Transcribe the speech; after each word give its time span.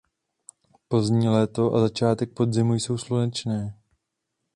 Pozdní 0.87 1.27
léto 1.29 1.73
a 1.73 1.79
začátek 1.79 2.33
podzimu 2.33 2.73
jsou 2.73 2.97
slunečné. 2.97 3.77